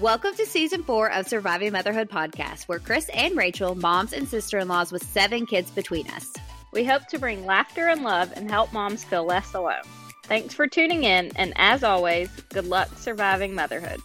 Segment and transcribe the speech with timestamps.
[0.00, 4.58] Welcome to season four of Surviving Motherhood podcast, where Chris and Rachel, moms and sister
[4.58, 6.32] in laws with seven kids between us.
[6.72, 9.82] We hope to bring laughter and love and help moms feel less alone.
[10.24, 14.00] Thanks for tuning in, and as always, good luck surviving motherhood.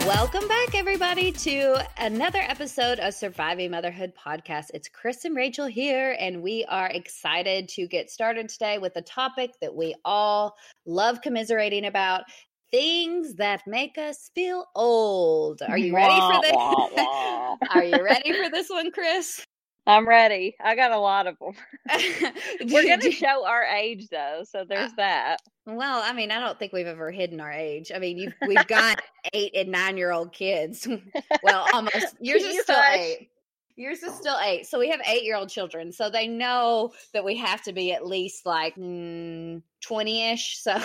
[0.00, 4.66] Welcome back, everybody, to another episode of Surviving Motherhood podcast.
[4.74, 9.02] It's Chris and Rachel here, and we are excited to get started today with a
[9.02, 12.24] topic that we all love commiserating about
[12.70, 15.62] things that make us feel old.
[15.62, 16.52] Are you ready for this?
[17.70, 19.46] Are you ready for this one, Chris?
[19.86, 20.56] I'm ready.
[20.62, 21.52] I got a lot of them.
[22.72, 25.36] We're going to show our age, though, so there's uh, that.
[25.66, 27.92] Well, I mean, I don't think we've ever hidden our age.
[27.94, 29.02] I mean, you've, we've got
[29.34, 30.88] eight and nine year old kids.
[31.42, 32.16] Well, almost.
[32.20, 33.28] Yours is still eight.
[33.76, 34.66] Yours is still eight.
[34.66, 35.92] So we have eight year old children.
[35.92, 40.58] So they know that we have to be at least like mm, 20 ish.
[40.58, 40.80] So.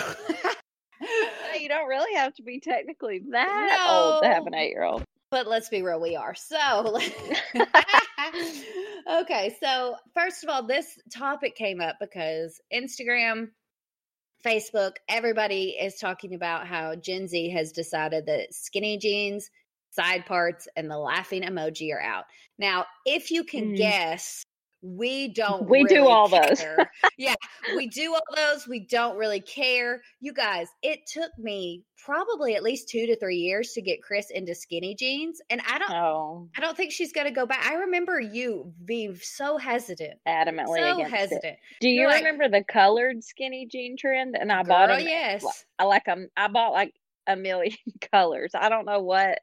[1.60, 5.04] You don't really have to be technically that old to have an eight year old.
[5.30, 6.36] but let's be real, we are.
[6.36, 7.00] So,
[9.10, 9.56] okay.
[9.60, 13.50] So, first of all, this topic came up because Instagram,
[14.46, 19.50] Facebook, everybody is talking about how Gen Z has decided that skinny jeans,
[19.92, 22.26] side parts, and the laughing emoji are out.
[22.58, 23.76] Now, if you can Mm.
[23.76, 24.44] guess,
[24.82, 26.64] we don't We do really all those.
[27.18, 27.36] yeah,
[27.76, 28.68] we do all those.
[28.68, 30.02] We don't really care.
[30.22, 34.30] You guys, it took me probably at least two to three years to get Chris
[34.32, 35.42] into skinny jeans.
[35.50, 37.66] And I don't Oh, I don't think she's gonna go back.
[37.66, 40.20] I remember you being so hesitant.
[40.28, 41.18] adamantly So against it.
[41.18, 41.58] hesitant.
[41.82, 44.38] Do you like- remember the colored skinny jean trend?
[44.40, 45.08] And I bought Girl, them.
[45.08, 45.66] yes.
[45.78, 46.94] I like um, I bought like
[47.28, 47.76] a million
[48.14, 48.52] colors.
[48.56, 49.40] I don't know what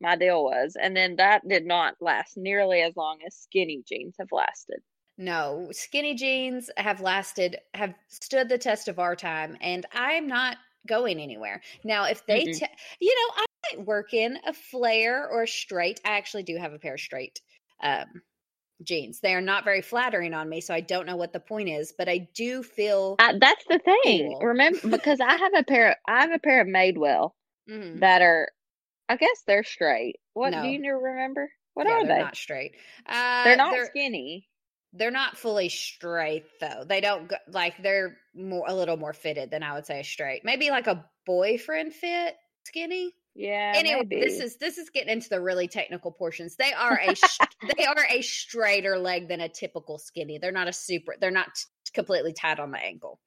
[0.00, 4.16] my deal was, and then that did not last nearly as long as skinny jeans
[4.18, 4.80] have lasted.
[5.16, 10.56] No, skinny jeans have lasted, have stood the test of our time, and I'm not
[10.88, 11.62] going anywhere.
[11.84, 12.48] Now, if they, Mm-mm.
[12.48, 12.66] te-
[13.00, 13.46] you know, I
[13.76, 16.00] might work in a flare or a straight.
[16.04, 17.40] I actually do have a pair of straight
[17.80, 18.22] um,
[18.82, 19.20] jeans.
[19.20, 21.92] They are not very flattering on me, so I don't know what the point is,
[21.96, 23.16] but I do feel.
[23.18, 24.34] I, that's the thing.
[24.34, 24.40] Cool.
[24.40, 25.90] Remember, because I have a pair.
[25.92, 27.30] Of, I have a pair of Madewell
[27.68, 28.00] Mhm.
[28.00, 28.50] that are.
[29.08, 30.16] I guess they're straight.
[30.32, 30.62] What No.
[30.62, 31.50] do you remember?
[31.74, 32.22] What Yeah, are they're they?
[32.22, 32.72] not straight.
[33.06, 34.48] Uh, they're not they're- skinny.
[34.92, 36.84] they're not fully straight though.
[36.86, 40.44] They don't go, like they're more a little more fitted than I would say straight.
[40.44, 43.12] Maybe like a boyfriend fit skinny.
[43.36, 43.72] Yeah.
[43.74, 44.20] anyway, maybe.
[44.24, 46.54] this is this is getting into the really technical portions.
[46.54, 47.14] They are a
[47.76, 50.38] they are a straighter leg than a typical skinny.
[50.38, 51.16] They're not a super.
[51.20, 53.18] They're not t- completely tight on the ankle.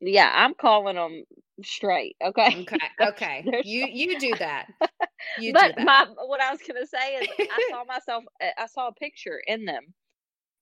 [0.00, 1.24] Yeah, I'm calling them
[1.62, 2.16] straight.
[2.22, 2.50] Okay.
[2.54, 3.48] Okay, okay.
[3.62, 4.66] You you do that.
[5.36, 5.86] You but do that.
[5.86, 8.24] my what I was gonna say is I saw myself
[8.58, 9.94] I saw a picture in them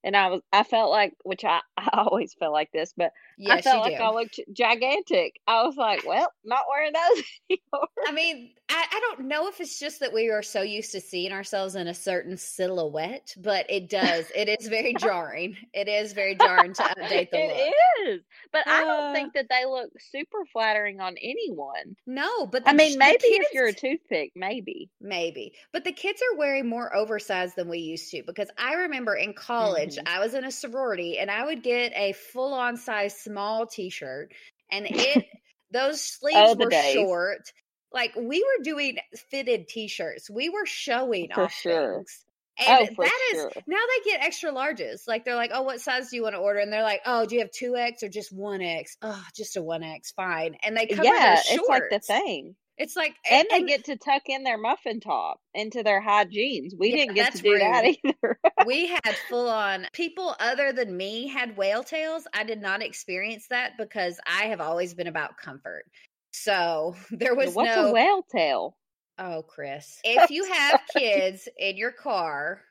[0.04, 3.12] and I was I felt like which I, I always feel like this, but
[3.48, 4.02] I felt like do.
[4.04, 5.40] I looked gigantic.
[5.48, 7.88] I was like, well, not wearing those anymore.
[8.06, 11.00] I mean, I, I don't know if it's just that we are so used to
[11.00, 14.30] seeing ourselves in a certain silhouette, but it does.
[14.34, 15.56] It is very jarring.
[15.72, 17.72] It is very jarring to update the look.
[17.72, 18.22] It is.
[18.52, 21.96] But I Uh, don't think that they look super flattering on anyone.
[22.06, 24.90] No, but I mean, the maybe if you're a toothpick, maybe.
[25.00, 25.54] Maybe.
[25.72, 29.34] But the kids are wearing more oversized than we used to because I remember in
[29.34, 30.06] college, Mhm.
[30.06, 33.90] I was in a sorority and I would get a full on size small t
[33.90, 34.32] shirt
[34.70, 35.26] and it
[35.70, 36.96] those sleeves Oh, were days.
[36.96, 37.52] short.
[37.92, 38.98] Like we were doing
[39.30, 40.28] fitted t shirts.
[40.30, 41.96] We were showing For off sure.
[41.96, 42.24] things.
[42.58, 43.62] And Oh, that is sure.
[43.66, 45.08] now they get extra larges.
[45.08, 46.60] Like they're like, oh, what size do you want to order?
[46.60, 48.96] And they're like, oh, do you have two X or just one X?
[49.02, 50.56] Oh, just a one X, fine.
[50.62, 51.60] And they cover Yeah, their shorts.
[51.62, 52.56] it's like the thing.
[52.78, 56.24] It's like eh, And they get to tuck in their muffin top into their high
[56.24, 56.74] jeans.
[56.78, 58.38] We Yeah, didn't get to do that either.
[58.58, 62.26] we had full on people other than me had whale tails.
[62.34, 65.84] I did not experience that because I have always been about comfort.
[66.32, 68.76] So there was What's no a whale tail?
[69.18, 70.00] Oh, Chris.
[70.04, 72.62] If you have kids in your car,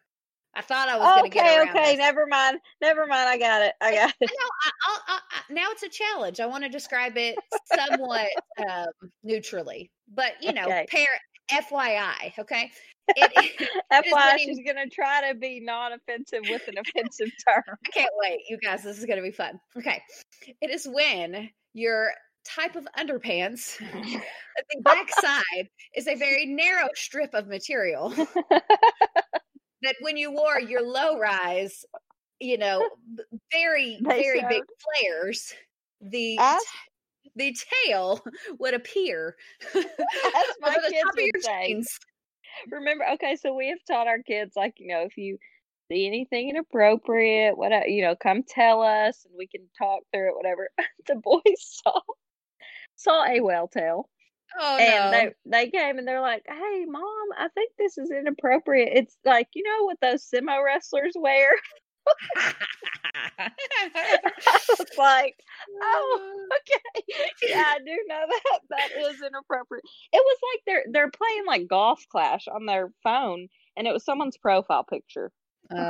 [0.56, 1.98] I thought I was going to get Okay, around okay, this.
[1.98, 2.60] never mind.
[2.82, 3.30] Never mind.
[3.30, 3.74] I got it.
[3.82, 4.32] I got it.
[4.32, 4.72] No, I,
[5.08, 6.40] I, I, now it's a challenge.
[6.40, 10.86] I want to describe it somewhat um, neutrally, but you know, Okay.
[10.90, 11.22] parent
[11.52, 12.72] FYI, okay?
[13.10, 13.32] It,
[13.92, 17.64] it, FYI, she's going to try to be non offensive with an offensive term.
[17.68, 18.84] I can't wait, you guys.
[18.84, 19.60] This is going to be fun.
[19.78, 20.02] Okay.
[20.62, 22.12] It is when your
[22.46, 28.10] type of underpants, the backside is a very narrow strip of material
[29.84, 31.86] that when you wore your low rise,
[32.40, 32.86] you know,
[33.52, 34.50] very, they very showed.
[34.50, 34.64] big
[35.02, 35.54] flares,
[36.02, 36.38] the
[37.36, 38.24] the tail
[38.60, 39.36] would appear
[39.76, 39.84] As
[40.62, 41.68] my kids would say.
[41.68, 42.00] jeans.
[42.70, 45.38] Remember, okay, so we have taught our kids, like, you know, if you
[45.92, 50.30] see anything inappropriate, what, uh, you know, come tell us and we can talk through
[50.30, 50.70] it, whatever.
[51.08, 52.00] the boys saw
[52.96, 54.10] saw a whale tail.
[54.60, 55.32] Oh and no.
[55.52, 57.04] they they came and they're like, "Hey, mom,
[57.38, 58.92] I think this is inappropriate.
[58.94, 61.50] It's like you know what those sumo wrestlers wear."
[64.48, 65.36] I was like,
[65.82, 66.20] "Oh,
[66.60, 67.06] okay,
[67.44, 68.60] yeah, I do know that.
[68.70, 73.48] That is inappropriate." It was like they're they're playing like golf clash on their phone,
[73.78, 75.32] and it was someone's profile picture.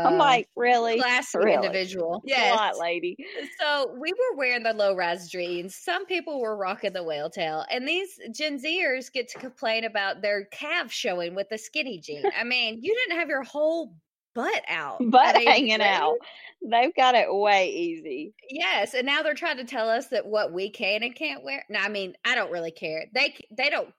[0.04, 1.54] I'm Uh, like, really, classy really?
[1.54, 2.22] individual.
[2.24, 2.78] Yes, Yes.
[2.78, 3.18] lady.
[3.60, 5.76] So we were wearing the low rise jeans.
[5.76, 10.22] Some people were rocking the whale tail, and these Gen Zers get to complain about
[10.22, 12.30] their calves showing with the skinny jean.
[12.36, 13.96] I mean, you didn't have your whole
[14.34, 16.18] butt out, Butt hanging out.
[16.62, 18.34] They've got it way easy.
[18.50, 21.64] Yes, and now they're trying to tell us that what we can and can't wear.
[21.70, 23.06] No, I mean, I don't really care.
[23.14, 23.90] They they don't.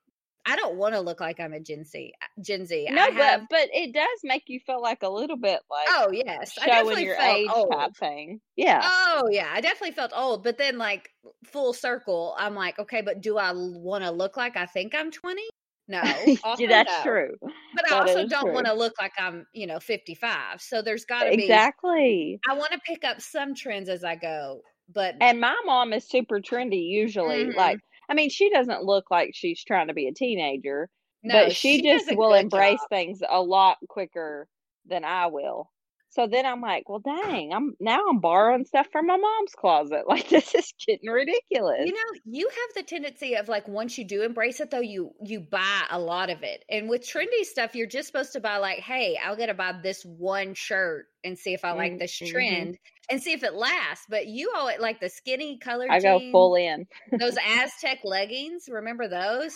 [0.47, 2.13] I don't want to look like I'm a Gen Z.
[2.21, 2.89] Uh, Gen Z.
[2.91, 6.11] No, I but but it does make you feel like a little bit like oh
[6.13, 7.73] yes, I showing definitely your felt age old.
[7.73, 8.41] type thing.
[8.57, 8.81] Yeah.
[8.85, 10.45] Oh yeah, I definitely felt old.
[10.45, 11.09] But then, like
[11.47, 15.11] full circle, I'm like, okay, but do I want to look like I think I'm
[15.11, 15.43] 20?
[15.87, 16.03] No,
[16.59, 17.03] yeah, that's no.
[17.03, 17.37] true.
[17.75, 20.61] But I also don't want to look like I'm, you know, 55.
[20.61, 21.43] So there's got to be.
[21.45, 22.41] Exactly.
[22.49, 26.09] I want to pick up some trends as I go, but And my mom is
[26.09, 27.47] super trendy usually.
[27.47, 27.55] Mhm.
[27.55, 30.91] Like I mean, she doesn't look like she's trying to be a teenager,
[31.23, 32.89] no, but she, does just will embrace job.
[32.91, 34.49] things a lot quicker
[34.87, 35.71] than I will.
[36.14, 40.05] So then I'm like, well, dang, I'm now I'm borrowing stuff from my mom's closet.
[40.08, 41.76] Like this is getting ridiculous.
[41.76, 45.12] You know, you have the tendency of like once you do embrace it though, you
[45.25, 46.64] you buy a lot of it.
[46.70, 49.72] And with trendy stuff, you're just supposed to buy like, hey, I'll get to buy
[49.82, 52.20] this one shirt and see if I like this Mhm.
[52.20, 52.78] trend
[53.11, 54.06] and see if it lasts.
[54.08, 55.88] But you always like the skinny color.
[55.88, 56.87] I go full in.
[57.19, 58.66] those Aztec leggings.
[58.69, 59.55] Remember those?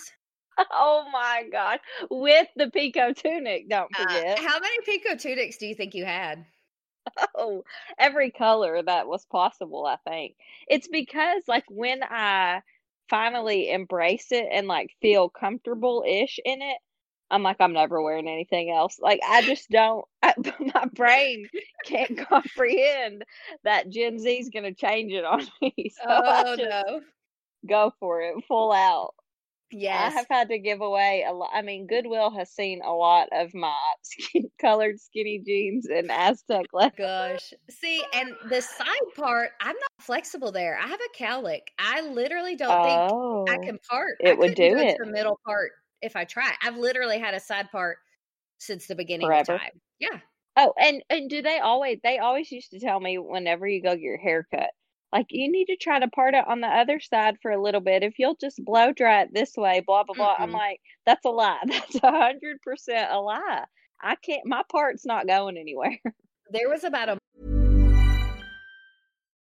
[0.72, 1.80] Oh my god.
[2.10, 4.42] With the Piko tunic, don't Uh, forget.
[4.42, 6.46] how many Piko tunics do you think you had?
[7.34, 7.64] Oh,
[7.98, 10.36] every color that was possible, I think.
[10.68, 12.62] It's because like when I
[13.08, 16.78] finally embrace it and like feel comfortable ish in it,
[17.30, 18.98] I'm like, I'm never wearing anything else.
[19.00, 20.34] Like I just don't I,
[20.74, 21.48] my brain
[21.84, 23.24] can't comprehend
[23.64, 25.92] that Gen Z is gonna change it on me.
[26.06, 27.00] So oh no.
[27.66, 29.14] go for it full out.
[29.70, 30.14] Yes.
[30.14, 31.50] I have had to give away a lot.
[31.52, 36.66] I mean, Goodwill has seen a lot of my skin colored skinny jeans and Aztec
[36.72, 36.96] leggings.
[36.96, 37.52] Gosh.
[37.70, 40.78] See, and the side part, I'm not flexible there.
[40.78, 41.68] I have a cowlick.
[41.78, 44.16] I literally don't think Oh, I can part.
[44.18, 44.96] it I would do do it.
[44.96, 45.72] the middle part
[46.02, 46.54] if I try.
[46.62, 47.98] I've literally had a side part
[48.58, 49.54] since the beginning Forever.
[49.54, 49.80] of time.
[49.98, 50.20] Yeah.
[50.56, 52.00] Oh, and and do they always?
[52.02, 54.70] They always used to tell me whenever you go get your hair cut,
[55.12, 57.80] like you need to try to part it on the other side for a little
[57.80, 58.02] bit.
[58.02, 60.34] If you'll just blow dry it this way, blah blah blah.
[60.38, 60.56] I'm mm-hmm.
[60.56, 61.58] like, that's a lie.
[61.66, 63.64] That's a hundred percent a lie.
[64.02, 64.44] I can't.
[64.44, 65.98] My part's not going anywhere.
[66.50, 67.18] There was about a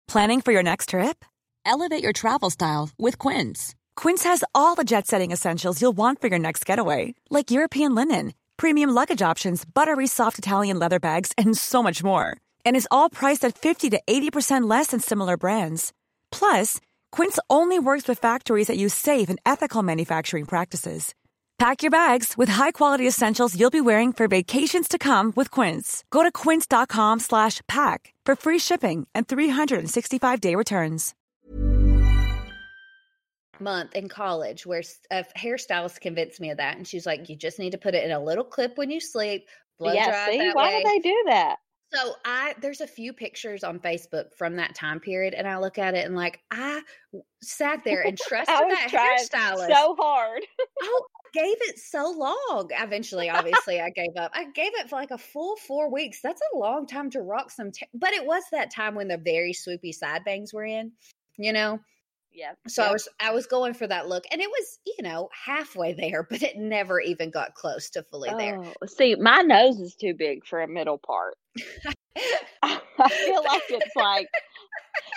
[0.07, 1.25] Planning for your next trip?
[1.65, 3.75] Elevate your travel style with Quince.
[3.95, 7.95] Quince has all the jet setting essentials you'll want for your next getaway, like European
[7.95, 12.37] linen, premium luggage options, buttery soft Italian leather bags, and so much more.
[12.65, 15.93] And is all priced at 50 to 80% less than similar brands.
[16.33, 16.81] Plus,
[17.13, 21.15] Quince only works with factories that use safe and ethical manufacturing practices.
[21.61, 26.05] Pack your bags with high-quality essentials you'll be wearing for vacations to come with Quince.
[26.11, 31.15] Go to quince.com slash pack for free shipping and 365-day returns.
[33.61, 36.79] month in college where a hairstylist convinced me of that.
[36.79, 38.99] And she's like, you just need to put it in a little clip when you
[38.99, 39.47] sleep,
[39.79, 40.07] blow yeah.
[40.07, 40.83] dry See, that why way.
[40.83, 41.57] do they do that?
[41.93, 45.79] So I there's a few pictures on Facebook from that time period, and I look
[45.79, 46.83] at it and like I
[47.43, 49.69] sat there and trusted that hairstylist.
[49.69, 50.43] so hard.
[50.83, 52.69] Oh, I gave it so long.
[52.71, 54.31] Eventually, obviously, I gave up.
[54.35, 56.21] I gave it for like a full four weeks.
[56.23, 57.73] That's a long time to rock some.
[57.73, 60.93] ta- but it was that time when the very swoopy side bangs were in,
[61.39, 61.81] you know.
[62.33, 62.53] Yeah.
[62.69, 65.95] So I was I was going for that look, and it was you know halfway
[65.95, 68.61] there, but it never even got close to fully there.
[68.63, 71.35] Oh, see, my nose is too big for a middle part.
[72.63, 74.29] I feel like it's like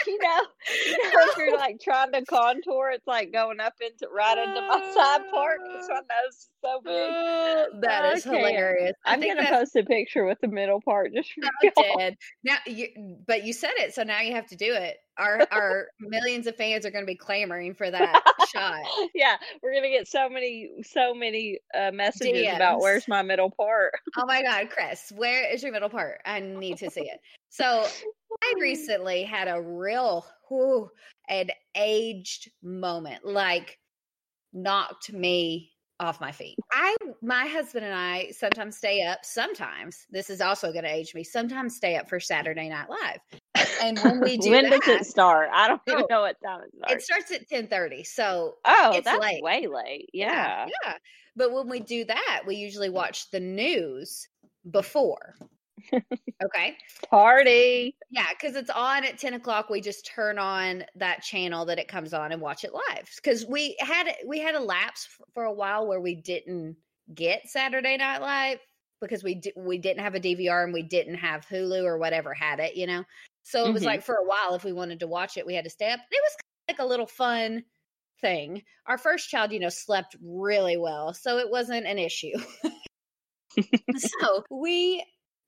[0.08, 0.40] you know,
[0.86, 4.62] you know, if you're like trying to contour, it's like going up into right into
[4.62, 6.94] my side part because my nose so big.
[6.94, 8.94] Oh, that is hilarious.
[9.06, 11.98] I I'm think gonna post a picture with the middle part just for y'all.
[11.98, 12.16] dead.
[12.44, 12.88] Now, you,
[13.28, 14.98] but you said it, so now you have to do it.
[15.18, 18.82] Our our millions of fans are going to be clamoring for that shot.
[19.14, 23.92] yeah, we're gonna get so many, so many uh, messages about where's my middle part.
[24.18, 26.20] Oh my God, Chris, where is your middle part?
[26.26, 27.20] I need to see it.
[27.50, 27.86] So
[28.42, 30.90] I recently had a real, whew,
[31.30, 33.78] an aged moment, like
[34.54, 36.58] knocked me off my feet.
[36.72, 39.20] I, my husband and I sometimes stay up.
[39.24, 41.24] Sometimes this is also going to age me.
[41.24, 43.20] Sometimes stay up for Saturday Night Live.
[43.82, 45.50] And when we do when that, does it start?
[45.54, 46.94] I don't even Oh, know what time it starts.
[46.94, 48.04] it starts at ten thirty.
[48.04, 49.44] So oh, it's that's late.
[49.44, 50.10] way late.
[50.14, 50.68] Yeah.
[50.84, 50.94] yeah.
[51.36, 52.94] But when we do that, we usually mm.
[52.94, 54.28] watch the news
[54.72, 55.36] before.
[56.44, 56.78] Okay.
[57.10, 57.96] Party.
[58.10, 59.70] Yeah, because it's on at 10 o'clock.
[59.70, 63.10] We just turn on that channel that it comes on and watch it live.
[63.16, 66.78] Because we had we had a lapse for a while where we didn't
[67.14, 68.60] get Saturday Night Live
[69.02, 72.60] because we we didn't have a DVR and we didn't have Hulu or whatever had
[72.60, 73.04] it, you know.
[73.44, 73.86] So it was Mhm.
[73.86, 76.00] like for a while, if we wanted to watch it, we had to stay up.
[76.12, 76.38] It was
[76.70, 77.64] like a little fun
[78.22, 78.64] thing.
[78.86, 82.34] Our first child, you know, slept really well, so it wasn't an issue.
[83.96, 85.04] so we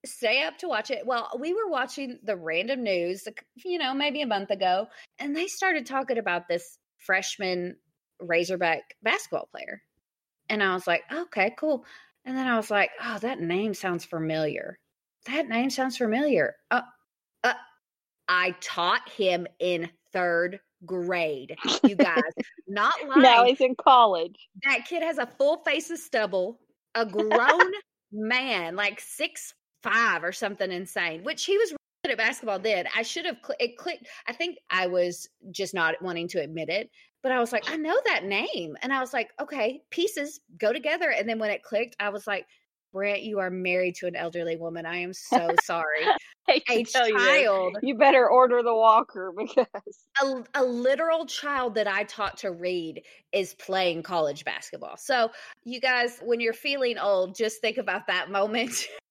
[0.05, 1.05] stay up to watch it.
[1.05, 3.27] Well, we were watching the random news,
[3.63, 4.87] you know, maybe a month ago,
[5.19, 7.75] and they started talking about this freshman
[8.19, 9.81] Razorback basketball player.
[10.49, 11.85] And I was like, okay, cool.
[12.25, 14.79] And then I was like, oh, that name sounds familiar.
[15.27, 16.55] That name sounds familiar.
[16.71, 16.81] Uh,
[17.43, 17.53] uh,
[18.27, 22.21] I taught him in third grade, you guys.
[22.67, 24.35] Not lying Now he's in college.
[24.63, 26.59] that kid has a full face of stubble,
[26.95, 27.71] a grown
[28.11, 29.53] man, like six
[29.85, 32.85] five or something insane, which he was really good at basketball then.
[32.95, 34.07] I should have cl- it clicked.
[34.27, 36.89] I think I was just not wanting to admit it,
[37.21, 40.73] but I was like, I know that name, and I was like, okay, pieces go
[40.73, 41.11] together.
[41.11, 42.45] And then when it clicked, I was like.
[42.93, 44.85] Brent, you are married to an elderly woman.
[44.85, 46.05] I am so sorry.
[46.47, 49.67] A tell you child You better order the walker because
[50.23, 53.01] a, a literal child that I taught to read
[53.33, 54.95] is playing college basketball.
[54.95, 55.29] So,
[55.65, 58.87] you guys, when you're feeling old, just think about that moment.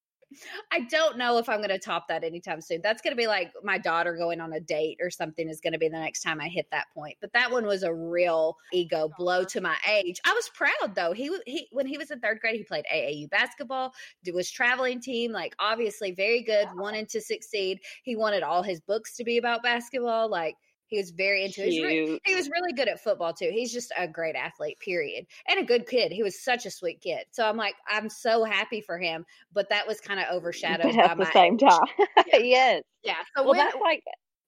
[0.72, 2.80] I don't know if I'm going to top that anytime soon.
[2.82, 5.72] That's going to be like my daughter going on a date or something is going
[5.72, 7.16] to be the next time I hit that point.
[7.20, 10.20] But that one was a real ego blow to my age.
[10.24, 11.12] I was proud though.
[11.12, 13.94] He he when he was in 3rd grade, he played AAU basketball,
[14.34, 17.80] was traveling team, like obviously very good, wanted to succeed.
[18.02, 20.56] He wanted all his books to be about basketball, like
[20.94, 21.70] he was very into it.
[21.70, 23.50] He was re- he was really good at football too.
[23.52, 25.26] He's just a great athlete, period.
[25.48, 26.12] And a good kid.
[26.12, 27.24] He was such a sweet kid.
[27.32, 29.24] So I'm like, I'm so happy for him.
[29.52, 31.60] But that was kind of overshadowed But by at the my same age.
[31.68, 31.86] time.
[32.32, 32.36] Yeah.
[32.38, 32.82] yes.
[33.02, 33.16] Yeah.
[33.36, 34.02] So Well, when, that's like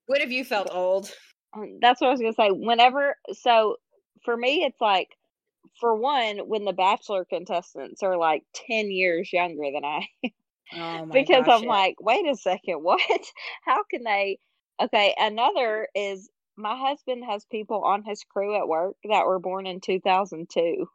[0.05, 1.11] when have you felt old?
[1.53, 2.49] Um, That's what I was gonna say.
[2.51, 3.75] Whenever, so
[4.23, 5.09] for me, it's like,
[5.79, 10.07] for one, when the Bachelor contestants are like ten years younger than I,
[10.73, 11.69] Oh my because gosh, I'm yeah.
[11.69, 13.01] like, wait a second, what?
[13.65, 14.39] How can they?
[14.81, 19.67] Okay, another is my husband has people on his crew at work that were born
[19.67, 20.87] in 2002.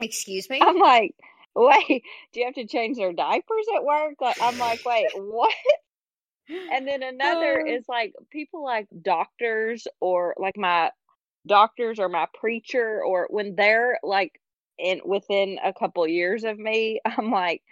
[0.00, 0.60] excuse me?
[0.60, 1.14] I'm like,
[1.54, 4.14] wait, do you have to change their diapers at work?
[4.20, 5.52] Like, I'm like, wait, what?
[6.70, 7.64] And then another Oh.
[7.64, 10.90] is like people like doctors or like my
[11.46, 14.40] doctors or my preacher or when they're like
[14.78, 17.62] in within a couple years of me, I'm like,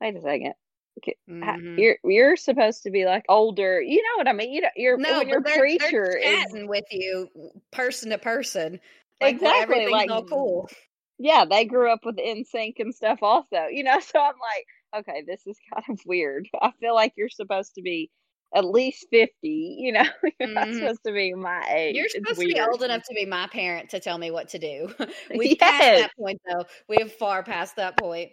[0.00, 0.54] wait a second.
[1.28, 1.78] Mhm.
[1.78, 3.80] You're you're supposed to be like older.
[3.80, 4.52] You know what I mean?
[4.52, 7.28] You know, you're no, when your preacher they're is with you
[7.72, 8.80] person to person.
[9.20, 10.70] Like Exactly, like- all cool.
[11.18, 13.66] yeah, they grew up with NSYNC and stuff also.
[13.70, 14.34] You know, so I'm
[14.94, 16.48] like, okay, this is kind of weird.
[16.62, 18.10] I feel like you're supposed to be
[18.54, 19.32] at least 50,
[19.78, 20.04] you know.
[20.40, 20.74] You're not Mhm.
[20.80, 21.94] supposed to be my age.
[21.96, 24.58] You're supposed to be old enough to be my parent to tell me what to
[24.58, 24.88] do.
[25.36, 26.64] We've passed that point though.
[26.88, 28.30] We have far past that point.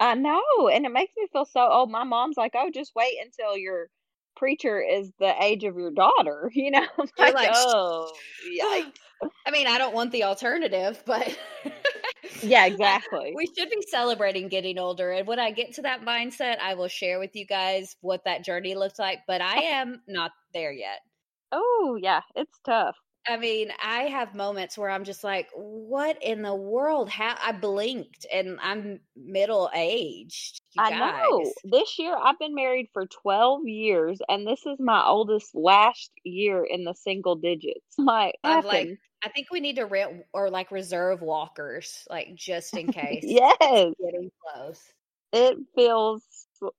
[0.00, 1.90] I know, and it makes me feel so old.
[1.90, 3.88] My mom's like, "Oh, just wait until your
[4.36, 8.98] preacher is the age of your daughter." You know, I'm You're like, like, "Oh, yikes!"
[9.46, 11.38] I mean, I don't want the alternative, but
[12.42, 13.36] Yeah, exactly.
[13.36, 15.10] we should be celebrating getting older.
[15.12, 18.44] And when I get to that mindset, I will share with you guys what that
[18.44, 19.20] journey looks like.
[19.26, 21.00] But I am not there yet.
[21.50, 22.96] Oh, yeah, it's tough.
[23.26, 27.08] I mean, I have moments where I'm just like, what in the world?
[27.08, 30.60] How I blinked and I'm middle aged.
[30.76, 31.52] I know.
[31.64, 36.64] This year, I've been married for 12 years, and this is my oldest last year
[36.64, 37.80] in the single digits.
[37.96, 38.90] Like, I'm like,
[39.22, 43.22] I think we need to rent or like reserve walkers, like just in case.
[43.22, 44.92] yes, Getting close.
[45.32, 46.22] it feels,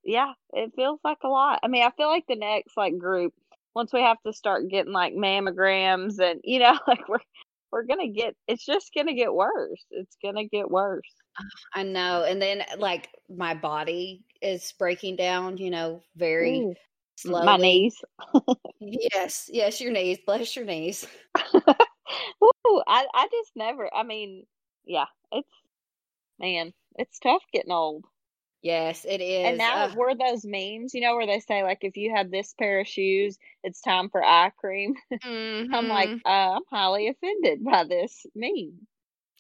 [0.04, 1.60] yeah, it feels like a lot.
[1.64, 3.34] I mean, I feel like the next like group,
[3.76, 7.20] once we have to start getting like mammograms and you know, like we're
[7.72, 9.86] we're gonna get it's just gonna get worse.
[9.92, 11.14] It's gonna get worse.
[11.74, 12.24] I know.
[12.24, 16.76] And then like my body is breaking down, you know, very Ooh,
[17.16, 17.46] slowly.
[17.46, 17.96] my knees.
[18.80, 20.20] Yes, yes, your knees.
[20.28, 21.08] Bless your knees.
[21.54, 23.90] Woo, I I just never.
[23.92, 24.46] I mean,
[24.86, 25.50] yeah, it's
[26.38, 28.04] man, it's tough getting old.
[28.66, 29.46] Yes, it is.
[29.46, 29.96] And now Ugh.
[29.96, 32.88] were those memes, you know, where they say like if you have this pair of
[32.88, 34.96] shoes, it's time for eye cream.
[35.72, 36.22] I'm like, Mhm.
[36.26, 38.88] uh, I'm highly offended by this meme.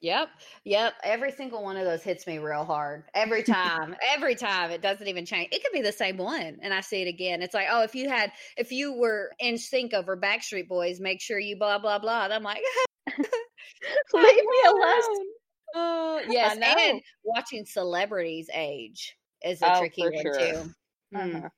[0.02, 0.30] Yep,
[0.66, 0.94] yep.
[1.04, 3.06] Every single one of those hits me real hard.
[3.16, 4.70] Every time, every time.
[4.70, 5.50] It doesn't even change.
[5.52, 7.42] It could be the same one, and I see it again.
[7.42, 11.40] It's like, oh, if you had, if you were NSYNC over Backstreet Boys, make sure
[11.40, 12.26] you blah blah blah.
[12.26, 12.62] And I'm like,
[14.14, 15.26] Leave me alone.
[15.76, 16.58] Oh yes.
[16.62, 20.40] And watching celebrities age is a Oh, tricky one sure.
[20.40, 20.70] too.
[21.14, 21.36] Hmm.
[21.36, 21.50] Uh-huh.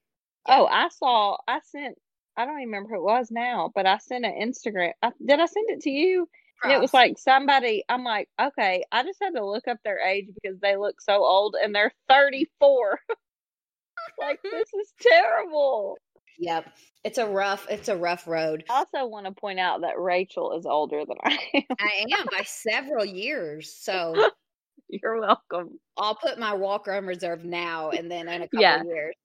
[0.48, 1.38] Oh, I saw.
[1.48, 1.98] I sent.
[2.38, 4.92] I don't even remember who it was now, but I sent an Instagram.
[5.02, 6.28] I, did I send it to you?
[6.64, 7.84] It was like somebody.
[7.88, 8.84] I'm like, okay.
[8.92, 11.94] I just had to look up their age because they look so old, and they're
[12.10, 13.00] 34.
[14.20, 15.98] like this is terrible.
[16.40, 16.72] Yep.
[17.04, 17.68] It's a rough.
[17.70, 18.64] It's a rough road.
[18.70, 21.64] I also want to point out that Rachel is older than I am.
[21.80, 23.74] I am by several years.
[23.80, 24.16] So
[24.90, 25.80] You're welcome.
[25.98, 28.84] I'll put my walker on reserve now and then in a couple Yeah.
[28.84, 29.16] years.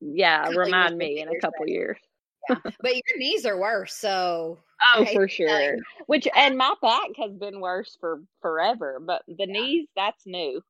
[0.00, 1.98] Yeah, remind me in a couple years.
[2.80, 3.94] But your knees are worse.
[3.94, 4.58] So
[4.96, 5.76] Oh, for sure.
[6.06, 10.60] Which and my back has been worse for forever, but the knees that's new.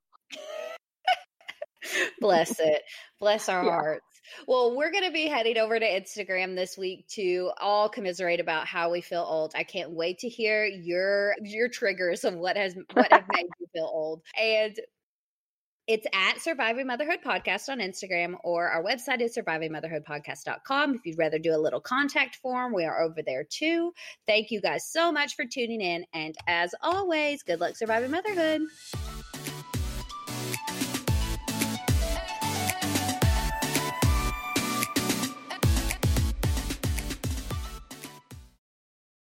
[2.21, 2.83] bless it.
[3.19, 3.71] Bless our Yeah.
[3.71, 4.12] hearts.
[4.47, 8.67] Well, we're going to be heading over to Instagram this week to all commiserate about
[8.67, 9.53] how we feel old.
[9.55, 13.67] I can't wait to hear your your triggers of what has what have made you
[13.73, 14.21] feel old.
[14.39, 14.77] And
[15.85, 20.95] it's at Surviving Motherhood Podcast on Instagram, or our website is survivingmotherhoodpodcast.com.
[20.95, 23.93] If you'd rather do a little contact form, we are over there too.
[24.25, 26.05] Thank you guys so much for tuning in.
[26.13, 28.61] And as always, good luck surviving motherhood.